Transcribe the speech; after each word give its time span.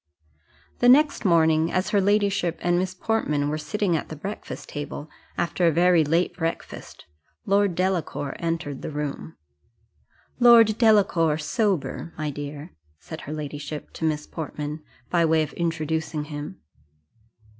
The 0.79 0.89
next 0.89 1.25
morning, 1.25 1.71
as 1.71 1.89
her 1.91 2.01
ladyship 2.01 2.57
and 2.63 2.79
Miss 2.79 2.95
Portman 2.95 3.49
were 3.49 3.59
sitting 3.59 3.95
at 3.95 4.09
the 4.09 4.15
breakfast 4.15 4.69
table, 4.69 5.11
after 5.37 5.67
a 5.67 5.71
very 5.71 6.03
late 6.03 6.35
breakfast, 6.35 7.05
Lord 7.45 7.75
Delacour 7.75 8.35
entered 8.39 8.81
the 8.81 8.89
room. 8.89 9.37
"Lord 10.39 10.79
Delacour, 10.79 11.37
sober, 11.37 12.15
my 12.17 12.31
dear," 12.31 12.71
said 12.97 13.21
her 13.21 13.31
ladyship 13.31 13.91
to 13.93 14.03
Miss 14.03 14.25
Portman, 14.25 14.81
by 15.11 15.23
way 15.23 15.43
of 15.43 15.53
introducing 15.53 16.23
him. 16.23 16.59